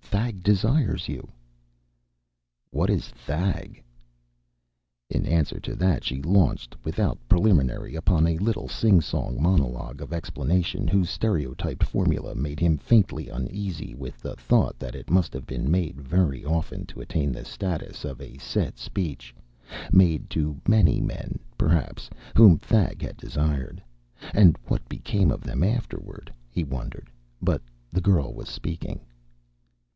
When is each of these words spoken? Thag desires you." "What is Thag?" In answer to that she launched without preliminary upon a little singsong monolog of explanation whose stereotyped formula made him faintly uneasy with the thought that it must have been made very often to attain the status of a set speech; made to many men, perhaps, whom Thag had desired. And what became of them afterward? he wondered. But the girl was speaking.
Thag 0.00 0.42
desires 0.44 1.08
you." 1.08 1.28
"What 2.70 2.88
is 2.88 3.08
Thag?" 3.08 3.82
In 5.10 5.26
answer 5.26 5.58
to 5.60 5.74
that 5.74 6.04
she 6.04 6.22
launched 6.22 6.76
without 6.84 7.18
preliminary 7.28 7.96
upon 7.96 8.26
a 8.26 8.38
little 8.38 8.68
singsong 8.68 9.38
monolog 9.38 10.00
of 10.00 10.12
explanation 10.12 10.86
whose 10.86 11.10
stereotyped 11.10 11.82
formula 11.82 12.34
made 12.36 12.60
him 12.60 12.78
faintly 12.78 13.28
uneasy 13.28 13.92
with 13.94 14.18
the 14.18 14.36
thought 14.36 14.78
that 14.78 14.94
it 14.94 15.10
must 15.10 15.32
have 15.32 15.46
been 15.46 15.70
made 15.70 16.00
very 16.00 16.44
often 16.44 16.86
to 16.86 17.00
attain 17.00 17.32
the 17.32 17.44
status 17.44 18.04
of 18.04 18.20
a 18.20 18.38
set 18.38 18.78
speech; 18.78 19.34
made 19.92 20.30
to 20.30 20.60
many 20.68 21.00
men, 21.00 21.40
perhaps, 21.56 22.08
whom 22.36 22.56
Thag 22.56 23.02
had 23.02 23.16
desired. 23.16 23.82
And 24.32 24.56
what 24.68 24.88
became 24.88 25.32
of 25.32 25.40
them 25.42 25.64
afterward? 25.64 26.32
he 26.50 26.62
wondered. 26.62 27.10
But 27.42 27.62
the 27.90 28.00
girl 28.00 28.32
was 28.32 28.48
speaking. 28.48 29.00